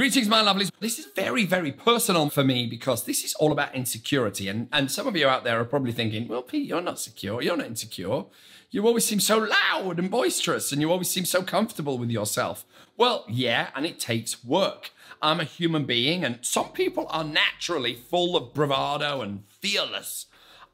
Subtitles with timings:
[0.00, 0.70] Greetings, my lovelies.
[0.80, 4.48] This is very, very personal for me because this is all about insecurity.
[4.48, 7.42] And, and some of you out there are probably thinking, well, Pete, you're not secure.
[7.42, 8.24] You're not insecure.
[8.70, 12.64] You always seem so loud and boisterous and you always seem so comfortable with yourself.
[12.96, 14.92] Well, yeah, and it takes work.
[15.20, 20.24] I'm a human being, and some people are naturally full of bravado and fearless.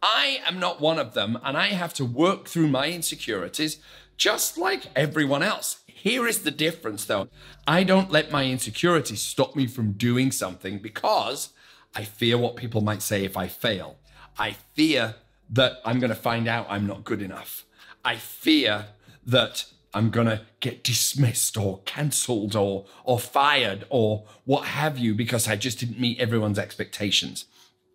[0.01, 3.81] I am not one of them, and I have to work through my insecurities
[4.17, 5.81] just like everyone else.
[5.97, 7.29] Here is the difference though
[7.67, 11.55] I don't let my insecurities stop me from doing something because
[11.95, 13.97] I fear what people might say if I fail.
[14.39, 15.15] I fear
[15.49, 17.65] that I'm going to find out I'm not good enough.
[18.05, 18.89] I fear
[19.25, 19.65] that
[19.95, 25.49] I'm going to get dismissed or cancelled or or fired or what have you because
[25.49, 27.47] I just didn't meet everyone's expectations.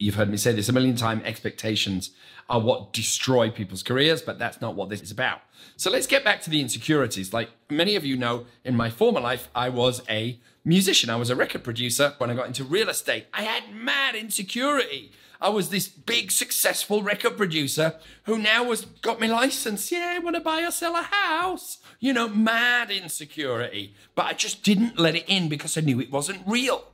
[0.02, 2.10] You've heard me say this a million times expectations
[2.50, 5.42] are what destroy people's careers, but that's not what this is about.
[5.78, 7.34] So let's get back to the insecurities.
[7.34, 11.12] Like many of you know, in my former life, I was a musician.
[11.12, 12.16] I was a record producer.
[12.18, 15.12] When I got into real estate, I had mad insecurity.
[15.40, 19.92] I was this big, successful record producer who now was got my license.
[19.92, 21.78] Yeah, I want to buy or sell a house.
[22.00, 23.96] You know, mad insecurity.
[24.16, 26.86] But I just didn't let it in because I knew it wasn't real.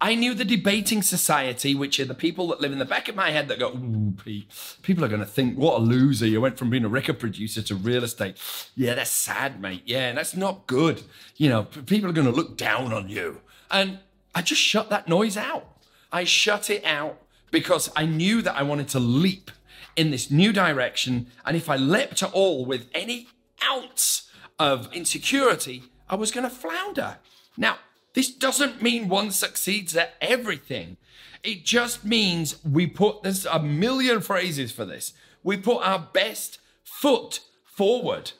[0.00, 3.14] I knew the debating society, which are the people that live in the back of
[3.14, 4.46] my head that go, Ooh, Pete,
[4.82, 6.26] people are going to think, what a loser.
[6.26, 8.36] You went from being a record producer to real estate.
[8.74, 9.82] Yeah, that's sad, mate.
[9.86, 11.02] Yeah, that's not good.
[11.36, 13.40] You know, people are going to look down on you.
[13.70, 14.00] And
[14.34, 15.66] I just shut that noise out.
[16.12, 19.50] I shut it out because I knew that I wanted to leap
[19.96, 21.28] in this new direction.
[21.44, 23.28] And if I leapt at all with any
[23.64, 27.16] ounce of insecurity, I was going to flounder.
[27.56, 27.78] Now,
[28.16, 30.96] this doesn't mean one succeeds at everything.
[31.42, 35.12] It just means we put, there's a million phrases for this.
[35.42, 38.32] We put our best foot forward.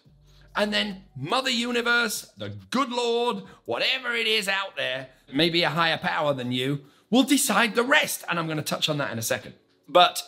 [0.56, 5.98] And then Mother Universe, the good Lord, whatever it is out there, maybe a higher
[5.98, 8.24] power than you, will decide the rest.
[8.30, 9.56] And I'm going to touch on that in a second.
[9.86, 10.22] But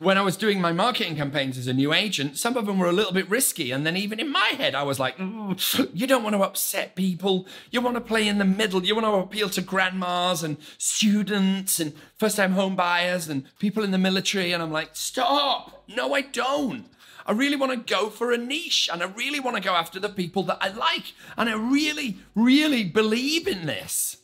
[0.00, 2.86] when I was doing my marketing campaigns as a new agent, some of them were
[2.86, 3.70] a little bit risky.
[3.70, 7.46] And then even in my head, I was like, you don't want to upset people.
[7.70, 8.82] You want to play in the middle.
[8.82, 13.84] You want to appeal to grandmas and students and first time home buyers and people
[13.84, 14.52] in the military.
[14.52, 15.84] And I'm like, stop.
[15.86, 16.86] No, I don't.
[17.26, 20.00] I really want to go for a niche and I really want to go after
[20.00, 21.12] the people that I like.
[21.36, 24.16] And I really, really believe in this.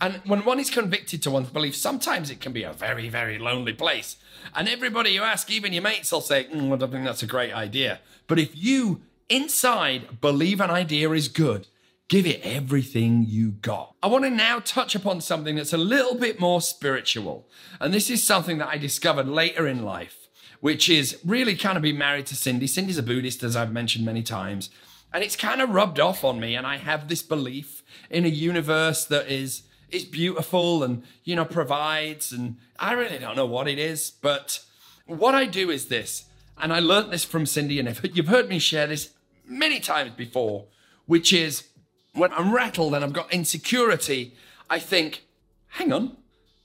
[0.00, 3.38] And when one is convicted to one's belief, sometimes it can be a very, very
[3.38, 4.16] lonely place.
[4.54, 7.26] And everybody you ask, even your mates, will say, mm, I don't think that's a
[7.26, 8.00] great idea.
[8.28, 11.66] But if you inside believe an idea is good,
[12.08, 13.94] give it everything you got.
[14.02, 17.48] I want to now touch upon something that's a little bit more spiritual.
[17.80, 20.28] And this is something that I discovered later in life,
[20.60, 22.66] which is really kind of being married to Cindy.
[22.66, 24.70] Cindy's a Buddhist, as I've mentioned many times.
[25.12, 26.54] And it's kind of rubbed off on me.
[26.54, 31.44] And I have this belief in a universe that is is beautiful and you know
[31.44, 34.64] provides and I really don't know what it is, but
[35.06, 36.24] what I do is this,
[36.58, 39.14] and I learned this from Cindy, and you've heard me share this
[39.46, 40.66] many times before,
[41.06, 41.68] which is
[42.12, 44.34] when I'm rattled and I've got insecurity,
[44.68, 45.24] I think,
[45.68, 46.16] hang on,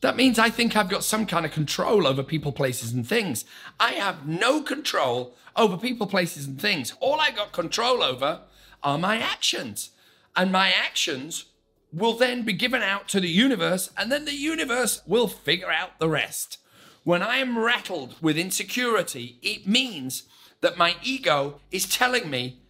[0.01, 3.45] that means I think I've got some kind of control over people, places, and things.
[3.79, 6.93] I have no control over people, places, and things.
[6.99, 8.41] All I got control over
[8.83, 9.91] are my actions.
[10.35, 11.45] And my actions
[11.93, 15.99] will then be given out to the universe, and then the universe will figure out
[15.99, 16.57] the rest.
[17.03, 20.23] When I am rattled with insecurity, it means
[20.61, 22.61] that my ego is telling me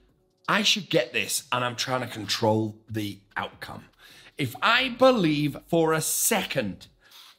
[0.47, 3.85] I should get this, and I'm trying to control the outcome.
[4.37, 6.87] If I believe for a second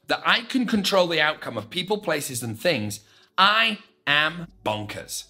[0.06, 3.00] that I can control the outcome of people, places, and things,
[3.37, 5.25] I am bonkers.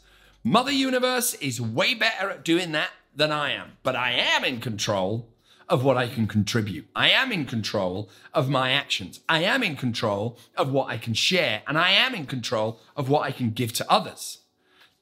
[0.45, 4.61] Mother Universe is way better at doing that than I am, but I am in
[4.61, 5.34] control
[5.69, 6.89] of what I can contribute.
[6.95, 9.21] I am in control of my actions.
[9.29, 11.63] I am in control of what I can share.
[11.67, 14.43] And I am in control of what I can give to others.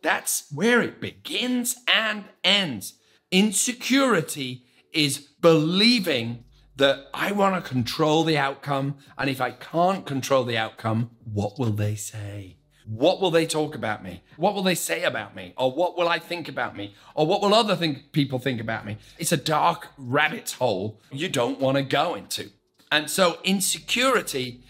[0.02, 2.94] That's where it begins and ends.
[3.30, 6.44] Insecurity is believing
[6.76, 8.96] that I want to control the outcome.
[9.16, 12.56] And if I can't control the outcome, what will they say?
[12.86, 14.22] What will they talk about me?
[14.36, 15.54] What will they say about me?
[15.56, 16.94] Or what will I think about me?
[17.14, 18.98] Or what will other think, people think about me?
[19.18, 22.50] It's a dark rabbit hole you don't want to go into.
[22.90, 24.62] And so, insecurity,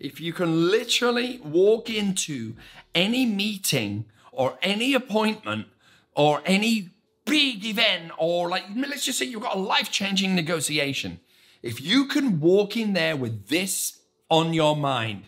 [0.00, 2.54] if you can literally walk into
[2.94, 5.66] any meeting or any appointment
[6.14, 6.90] or any
[7.26, 11.20] big event, or like, let's just say you've got a life changing negotiation,
[11.62, 15.24] if you can walk in there with this on your mind,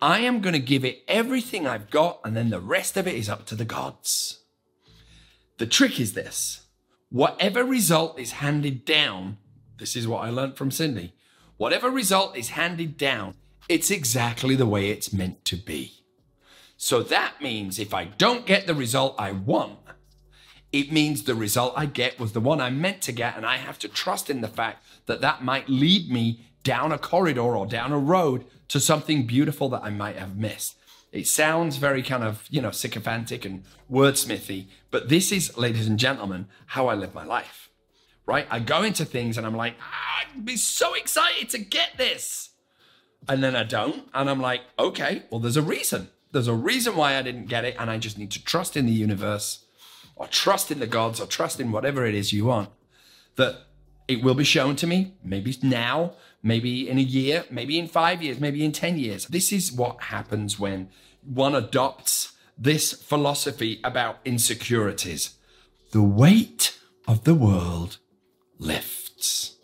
[0.00, 3.14] I am going to give it everything I've got, and then the rest of it
[3.14, 4.44] is up to the gods.
[5.58, 6.66] The trick is this
[7.10, 9.38] whatever result is handed down,
[9.78, 11.14] this is what I learned from Cindy.
[11.56, 13.34] Whatever result is handed down,
[13.68, 16.04] it's exactly the way it's meant to be.
[16.76, 19.78] So that means if I don't get the result I want,
[20.70, 23.56] it means the result I get was the one I meant to get, and I
[23.56, 27.66] have to trust in the fact that that might lead me down a corridor or
[27.66, 30.76] down a road to something beautiful that I might have missed.
[31.10, 35.98] It sounds very kind of, you know, sycophantic and wordsmithy, but this is, ladies and
[35.98, 37.70] gentlemen, how I live my life,
[38.26, 38.46] right?
[38.50, 42.50] I go into things and I'm like, ah, I'd be so excited to get this.
[43.26, 44.08] And then I don't.
[44.14, 46.08] And I'm like, okay, well, there's a reason.
[46.32, 47.74] There's a reason why I didn't get it.
[47.78, 49.64] And I just need to trust in the universe
[50.14, 52.68] or trust in the gods or trust in whatever it is you want
[53.36, 53.56] that
[54.08, 58.22] it will be shown to me, maybe now, maybe in a year, maybe in five
[58.22, 59.26] years, maybe in 10 years.
[59.26, 60.90] This is what happens when
[61.22, 65.36] one adopts this philosophy about insecurities.
[65.92, 67.98] The weight of the world
[68.58, 69.56] lifts.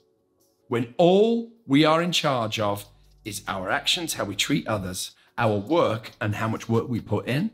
[0.68, 2.86] When all we are in charge of
[3.24, 7.26] is our actions, how we treat others, our work, and how much work we put
[7.26, 7.50] in,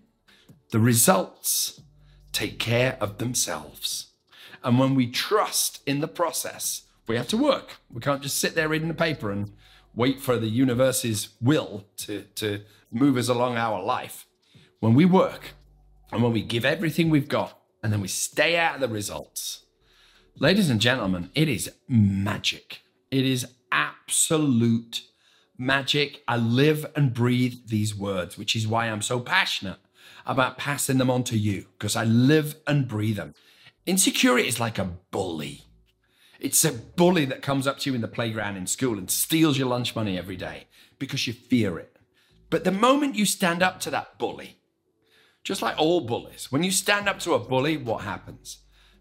[0.71, 1.81] the results
[2.33, 4.13] take care of themselves.
[4.63, 7.79] And when we trust in the process, we have to work.
[7.93, 9.51] We can't just sit there reading the paper and
[9.97, 12.63] wait for the universe's will to, to
[12.93, 14.27] move us along our life.
[14.79, 15.55] When we work
[16.13, 19.65] and when we give everything we've got and then we stay out of the results,
[20.39, 22.83] ladies and gentlemen, it is magic.
[23.11, 25.03] It is absolute
[25.59, 26.23] magic.
[26.29, 29.79] I live and breathe these words, which is why I'm so passionate
[30.25, 33.35] about passing them on to you because I live and breathe them.
[33.85, 35.65] Insecurity is like a bully.
[36.41, 39.59] It's a bully that comes up to you in the playground in school and steals
[39.59, 40.67] your lunch money every day
[40.99, 41.97] because you fear it.
[42.49, 44.57] But the moment you stand up to that bully,
[45.45, 48.59] just like all bullies, when you stand up to a bully, what happens?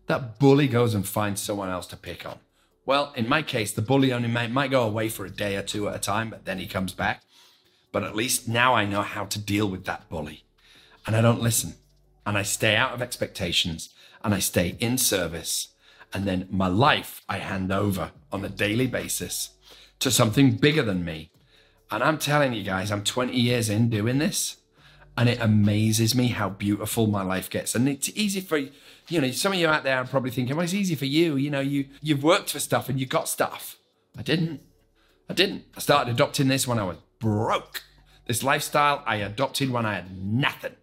[0.07, 2.39] That bully goes and finds someone else to pick on.
[2.85, 5.61] Well, in my case, the bully only might, might go away for a day or
[5.61, 7.21] two at a time, but then he comes back.
[7.91, 10.43] But at least now I know how to deal with that bully
[11.05, 11.73] and I don't listen
[12.25, 13.89] and I stay out of expectations
[14.23, 15.69] and I stay in service.
[16.13, 19.51] And then my life I hand over on a daily basis
[19.99, 21.31] to something bigger than me.
[21.91, 24.57] And I'm telling you guys, I'm 20 years in doing this
[25.17, 27.75] and it amazes me how beautiful my life gets.
[27.75, 30.63] And it's easy for you know, some of you out there are probably thinking, well,
[30.63, 31.35] it's easy for you.
[31.35, 33.77] You know, you you've worked for stuff and you got stuff.
[34.17, 34.61] I didn't.
[35.27, 35.65] I didn't.
[35.75, 37.83] I started adopting this when I was broke.
[38.27, 40.75] This lifestyle I adopted when I had nothing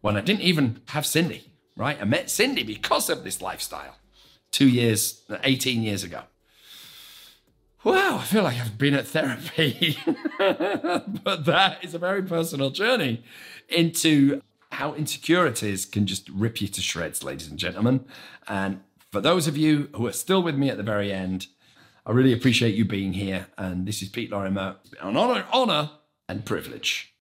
[0.00, 1.98] when I didn't even have Cindy, right?
[2.00, 3.96] I met Cindy because of this lifestyle
[4.50, 6.22] two years, 18 years ago.
[7.82, 9.98] Wow, I feel like I've been at therapy.
[10.38, 13.24] but that is a very personal journey
[13.68, 14.42] into
[14.72, 18.04] how insecurities can just rip you to shreds, ladies and gentlemen.
[18.46, 18.80] And
[19.10, 21.46] for those of you who are still with me at the very end,
[22.04, 23.46] I really appreciate you being here.
[23.56, 24.76] And this is Pete Lorimer.
[25.00, 25.90] An honor, honor
[26.28, 27.14] and privilege.